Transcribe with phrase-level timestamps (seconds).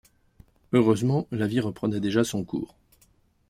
[0.73, 2.73] Heureusement, la vie reprenait déjà son cours